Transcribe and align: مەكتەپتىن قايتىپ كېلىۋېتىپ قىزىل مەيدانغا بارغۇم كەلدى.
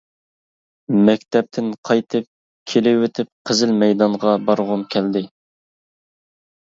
مەكتەپتىن 1.09 1.67
قايتىپ 1.89 2.25
كېلىۋېتىپ 2.73 3.31
قىزىل 3.51 3.75
مەيدانغا 3.85 4.35
بارغۇم 4.49 4.87
كەلدى. 4.97 5.23